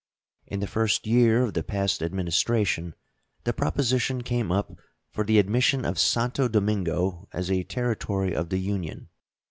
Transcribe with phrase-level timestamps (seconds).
[0.47, 2.95] In the first year of the past Administration
[3.43, 4.73] the proposition came up
[5.11, 9.09] for the admission of Santo Domingo as a Territory of the Union.